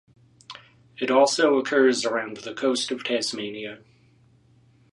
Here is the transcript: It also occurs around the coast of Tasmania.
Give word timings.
It 0.97 1.11
also 1.11 1.59
occurs 1.59 2.05
around 2.05 2.37
the 2.37 2.55
coast 2.55 2.89
of 2.89 3.03
Tasmania. 3.03 3.83